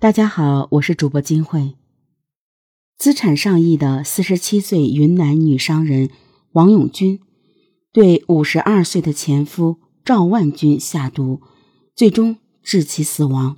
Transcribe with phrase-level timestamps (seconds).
[0.00, 1.74] 大家好，我是主播金慧。
[2.96, 6.10] 资产上亿的四十七岁云南女商人
[6.52, 7.18] 王永军，
[7.92, 11.40] 对五十二岁的前夫赵万军下毒，
[11.96, 13.56] 最终致其死亡。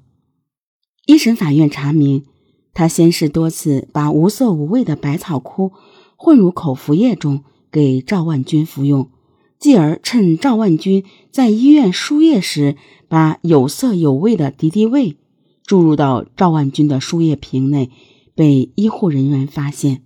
[1.05, 2.25] 一审法院查明，
[2.73, 5.73] 他先是多次把无色无味的百草枯
[6.17, 9.11] 混入口服液中给赵万军服用，
[9.59, 12.79] 继而趁赵万军在医院输液时，
[13.11, 15.19] 把有色有味的敌敌畏。
[15.71, 17.93] 注入到赵万军的输液瓶内，
[18.35, 20.03] 被医护人员发现。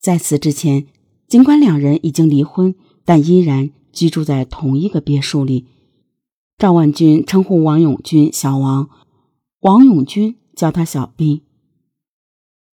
[0.00, 0.86] 在此之前，
[1.28, 5.66] 尽管两人已经离婚，但依然居住在同一个别墅里。
[6.56, 8.88] 赵万军称呼王永军“小王”，
[9.60, 11.42] 王永军叫他“小兵”。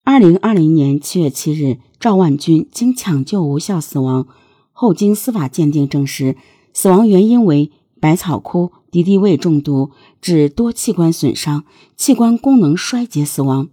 [0.05, 4.25] 二零二零年七月七日，赵万军经抢救无效死亡，
[4.71, 6.37] 后经司法鉴定证实，
[6.73, 8.71] 死亡原因为百草枯。
[8.93, 11.65] 敌敌畏中毒致多器官损伤，
[11.95, 13.71] 器官功能衰竭死亡。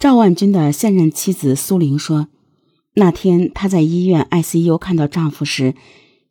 [0.00, 2.26] 赵万军的现任妻子苏玲说
[2.94, 5.76] ：“那天她在医院 ICU 看到丈夫时，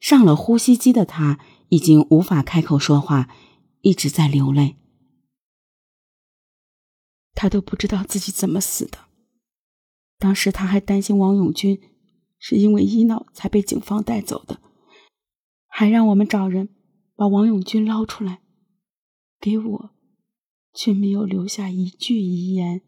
[0.02, 1.40] 上了呼吸机的她
[1.70, 3.30] 已经无法开口说话，
[3.80, 4.76] 一直在流泪。
[7.34, 8.98] 她都不知道自己怎么死的。
[10.20, 11.80] 当时她还担心王永军
[12.38, 14.60] 是因为医闹才被警方带走的，
[15.68, 16.68] 还让我们找人。”
[17.16, 18.42] 把王永军捞出来，
[19.40, 19.90] 给我，
[20.74, 22.82] 却没有留下一句遗言。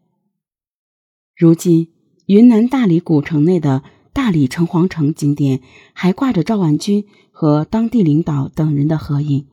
[1.36, 1.92] 如今，
[2.26, 9.46] 云南大理古城内的大理城隍城景点还挂着赵万军和当地领导等人的合影，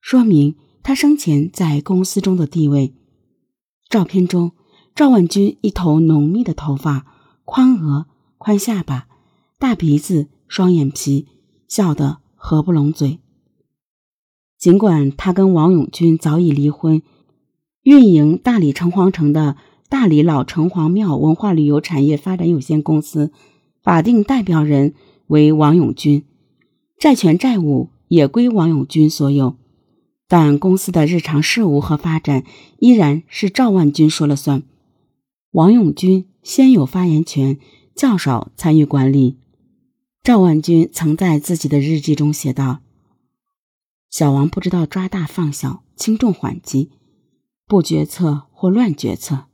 [0.00, 2.94] 说明他生前在公司中的地位。
[3.88, 4.52] 照片中，
[4.94, 7.06] 赵万军一头浓密的头发，
[7.44, 8.06] 宽额、
[8.38, 9.08] 宽下巴，
[9.58, 11.26] 大鼻子，双眼皮，
[11.66, 13.20] 笑得合不拢嘴。
[14.58, 17.02] 尽管他跟王永军早已离婚，
[17.82, 19.56] 运营大理城隍城的
[19.88, 23.32] 大理老城隍庙文化旅游产业发展有限公司
[23.82, 24.94] 法定代表人
[25.26, 26.24] 为王永军，
[26.98, 29.56] 债权债务也归王永军所有，
[30.26, 32.42] 但公司的日常事务和发展
[32.78, 34.62] 依然是赵万军说了算。
[35.52, 37.58] 王永军先有发言权，
[37.94, 39.36] 较少参与管理。
[40.22, 42.80] 赵万军曾在自己的日记中写道。
[44.10, 46.90] 小王不知道抓大放小、轻重缓急，
[47.66, 49.46] 不决策或乱决策。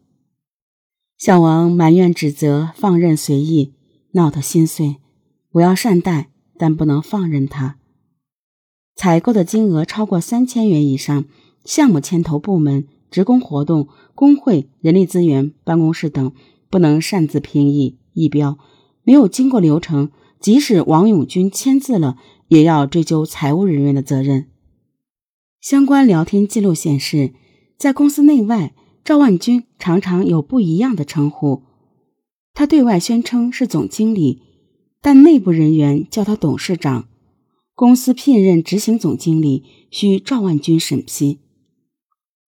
[1.19, 3.75] 小王埋怨指责、放任随意，
[4.13, 4.97] 闹得心碎。
[5.53, 7.79] 我要善待，但不能放任他。
[8.95, 11.25] 采购的金额超过三千元以上，
[11.65, 16.33] 项目牵头部门、职工活动、工会、人力资源办公室等
[16.71, 18.59] 不能擅自评议议标，
[19.03, 20.11] 没有经过流程，
[20.43, 22.19] 即使王永军签字了。
[22.49, 24.51] 也要追究财务人员的责任。
[25.59, 27.33] 相关聊天记录显示，
[27.79, 31.63] 在公司内外，赵万军常常有不一样的称呼。
[32.53, 34.43] 他对外宣称是总经理，
[35.01, 37.09] 但内部人员叫他董事长。
[37.75, 41.41] 公司聘任执行总经理需赵万军审批。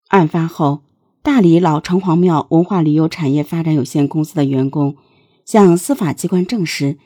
[0.09, 0.83] 案发后，
[1.23, 4.95] 大理老城隍庙文化旅游产业发展有限公司的员工
[5.43, 6.99] 向司法机关证实，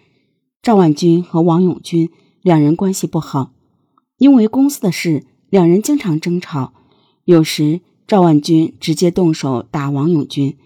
[0.61, 2.09] 赵万军和王永军。
[2.41, 3.51] 两人关系不好，
[4.17, 6.71] 因为公司的事，两人经常争吵。
[7.25, 10.57] 有时赵万军直接动手打王永军。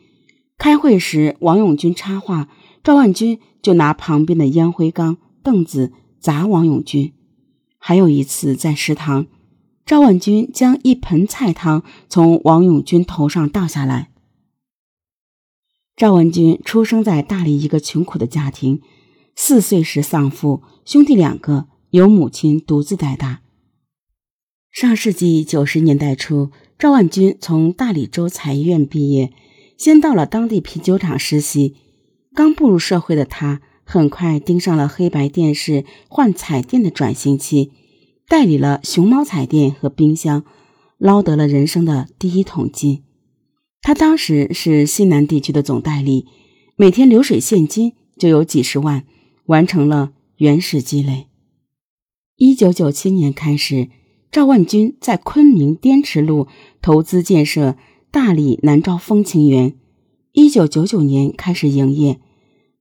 [0.60, 2.48] 开会时，王永军插话，
[2.84, 7.12] 赵万军就拿旁边的烟灰缸、凳子砸王永军。
[7.80, 9.26] 还有一次在食堂，
[9.84, 14.12] 赵万军将一盆菜汤从王永军头上倒下来。
[15.96, 18.80] 赵万军出生在大理一个穷苦的家庭。
[19.36, 23.42] 四岁时丧父，兄弟两个由母亲独自带大。
[24.72, 29.32] 上世纪九十年代初，赵万军从大理州财医院毕业，
[29.78, 31.76] 先到了当地啤酒厂实习。
[32.34, 37.72] 刚步入社会的他，很快盯上了黑白电视换彩电的转型期，
[38.28, 40.44] 代理了熊猫彩电和冰箱，
[40.98, 43.04] 捞得了人生的第一桶金。
[43.82, 46.28] 他当时是西南地区的总代理，
[46.76, 49.06] 每天流水现金就有几十万。
[49.46, 51.28] 完成了原始积累。
[52.36, 53.90] 一九九七年开始，
[54.32, 56.48] 赵万军在昆明滇池路
[56.82, 57.76] 投资建设
[58.12, 59.76] 大理南诏风情园。
[60.32, 62.20] 一九九九年开始营业。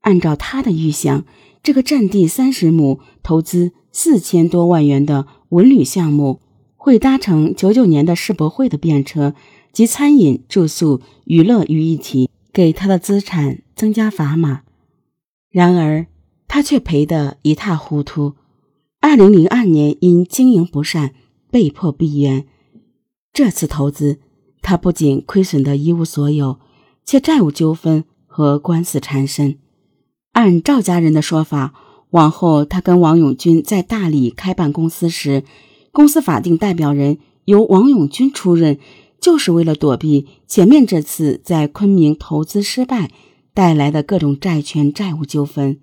[0.01, 1.25] 按照他的预想，
[1.63, 6.41] 这个占地三十亩、投资四千多万元的文旅项目，
[6.75, 9.35] 会搭乘九九年的世博会的便车，
[9.73, 14.63] 集餐饮、住宿、娱乐于一体，给他的资产增加砝码。
[15.51, 16.07] 然而，
[16.55, 18.35] 他却赔得一塌糊涂。
[19.01, 21.15] 二零零二年因经营不善
[21.51, 22.45] 被迫闭园。
[23.33, 24.19] 这次投资
[24.61, 26.59] 他不仅亏损的一无所有，
[27.07, 29.57] 且债务纠纷和官司缠身。
[30.33, 31.73] 按赵家人的说法，
[32.11, 35.45] 往后他跟王永军在大理开办公司时，
[35.91, 37.17] 公司法定代表人
[37.47, 38.79] 由王永军出任，
[39.19, 43.11] 就是为了躲避前面这次在昆明投资失败
[43.55, 45.81] 带来的各种债权债务纠纷。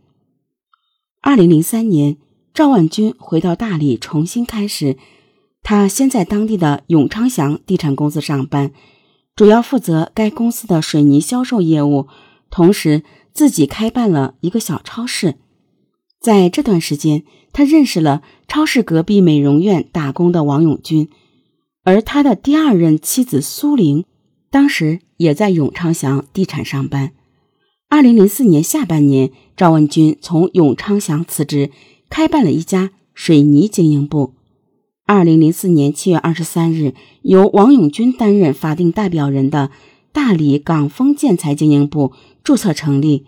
[1.21, 2.15] 二零零三年，
[2.53, 4.97] 赵万军回到大理重新开始。
[5.61, 8.71] 他先在当地的永昌祥地产公司上班，
[9.35, 12.07] 主要负责该公司的水泥销售业务，
[12.49, 15.35] 同时自己开办了一个小超市。
[16.21, 21.09] 在这段时间，他认识了超市隔壁美容院打工的王永军，
[21.83, 24.05] 而他的第二任妻子苏玲，
[24.49, 27.11] 当时也在永昌祥地产上班。
[27.91, 31.71] 二零零四年下半年，赵文军从永昌祥辞职，
[32.07, 34.35] 开办了一家水泥经营部。
[35.07, 36.93] 二零零四年七月二十三日，
[37.23, 39.71] 由王永军担任法定代表人的
[40.11, 42.13] 大理港丰建材经营部
[42.43, 43.25] 注册成立，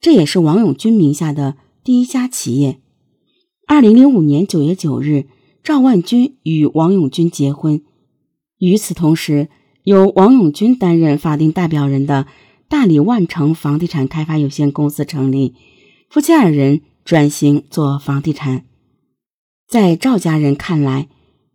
[0.00, 2.78] 这也是王永军名下的第一家企业。
[3.66, 5.26] 二零零五年九月九日，
[5.64, 7.82] 赵万军与王永军结婚。
[8.58, 9.48] 与此同时，
[9.82, 12.28] 由王永军担任法定代表人的
[12.68, 15.54] 大理万城房地产开发有限公司成立，
[16.08, 18.64] 夫妻二人转型做房地产。
[19.68, 21.08] 在赵家人看来，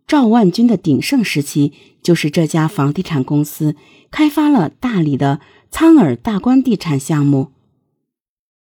[0.06, 1.72] 赵万军的鼎盛时期
[2.02, 3.76] 就是这家房地产公司
[4.10, 7.52] 开发了大理的苍耳大观地产项目。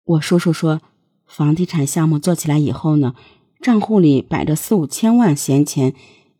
[0.05, 0.81] 我叔叔说，
[1.27, 3.15] 房地产项目做起来以后呢，
[3.61, 5.93] 账户里摆着四五千万闲钱，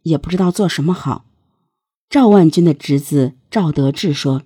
[0.04, 1.26] 也不知道做什么好。
[2.10, 4.44] 赵万军的侄子赵德志说，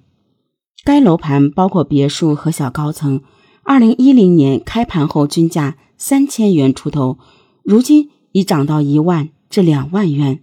[0.86, 3.24] 该楼盘包括别墅和小高层，
[3.64, 7.18] 二零一零年开盘后均价三千元出头，
[7.64, 10.42] 如今已涨到一万至两万元。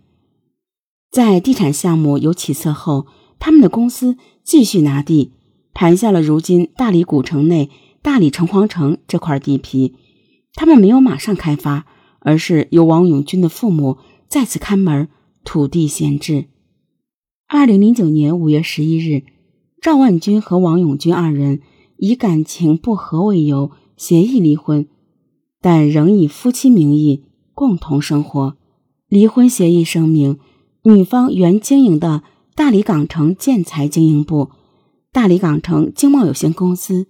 [1.12, 3.06] 在地产项目有起色后，
[3.38, 5.30] 他们的公司继续拿地，
[5.72, 7.70] 盘下了如今大理古城内
[8.02, 9.94] 大理城隍城这块地皮。
[10.54, 11.86] 他们没有马上开发，
[12.18, 15.08] 而是由王永军的父母在此看门，
[15.44, 16.46] 土地闲置。
[17.46, 19.22] 二零零九年五月十一日，
[19.82, 21.60] 赵万军和王永军二人
[21.96, 24.86] 以感情不和为由协议离婚，
[25.60, 28.56] 但仍以夫妻名义共同生活。
[29.08, 30.38] 离婚协议声明。
[30.84, 32.24] 女方原经营的
[32.56, 34.50] 大理港城建材经营部、
[35.12, 37.06] 大理港城经贸有限公司、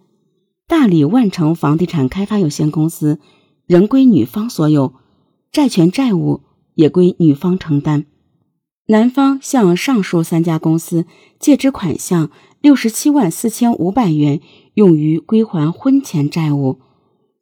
[0.67, 3.19] 大理万城房地产开发有限公司
[3.67, 4.93] 仍归女方所有，
[5.51, 6.43] 债权债务
[6.75, 8.05] 也归女方承担。
[8.87, 11.07] 男方向上述三家公司
[11.39, 12.31] 借支款项
[12.61, 14.41] 六十七万四千五百元，
[14.75, 16.81] 用于归还婚前债务。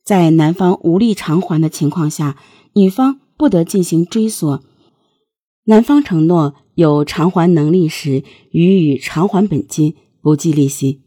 [0.05, 2.37] 在男方无力偿还的情况下，
[2.75, 4.63] 女方不得进行追索。
[5.65, 11.01] 男方承诺有偿还能力时予以偿还本金，不计利息。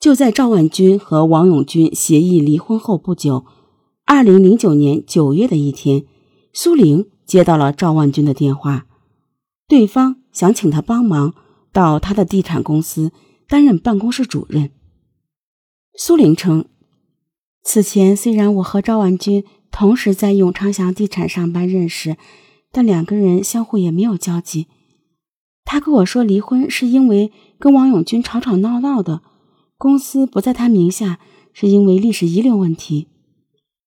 [0.00, 3.44] 就在赵万军和王永军协议离婚后不久，
[4.06, 6.04] 二零零九年九月的一天，
[6.52, 8.86] 苏玲接到了赵万军的电话，
[9.70, 11.32] 对方想请他帮忙
[11.72, 13.12] 到他的地产公司
[13.46, 14.72] 担任办公室主任。
[15.96, 16.64] 苏玲称，
[17.62, 22.16] 此前虽然我和赵万军同时在永昌祥地产上班认识。
[22.72, 24.68] 但两个人相互也没有交集。
[25.64, 29.22] 他跟我说，离婚是因为跟王永军吵吵闹闹的，
[29.76, 31.18] 公司不在他名下，
[31.52, 33.08] 是因为历史遗留问题。